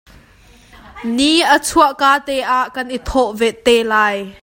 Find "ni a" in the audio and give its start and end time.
1.15-1.57